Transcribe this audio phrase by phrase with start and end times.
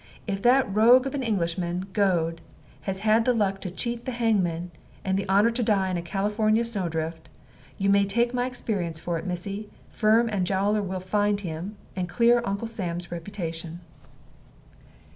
[0.25, 2.41] If that rogue of an Englishman, Goad,
[2.89, 4.71] has had the luck to cheat the hangman,
[5.05, 7.29] and the honor to die in a Californy snow drift,
[7.77, 12.09] you may take my experience for it, missy, Firm and Jowler will find him, and
[12.09, 13.79] clear Uncle Sam's reputation."